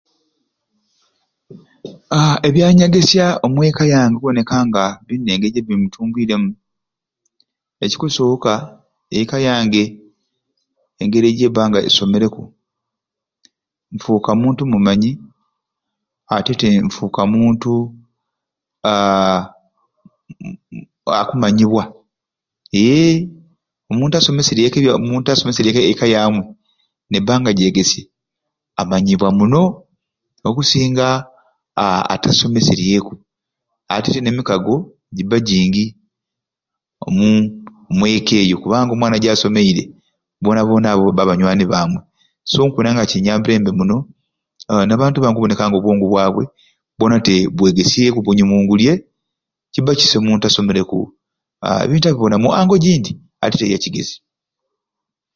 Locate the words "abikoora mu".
52.07-52.49